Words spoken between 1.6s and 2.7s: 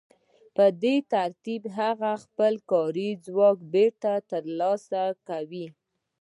هغه خپل